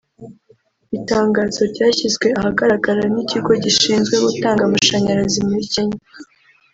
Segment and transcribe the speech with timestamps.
[0.97, 5.99] Itangazo ryashyizwe ahagaragara n’Ikigo gishinzwe gutanga amashanyarazi muri Kenya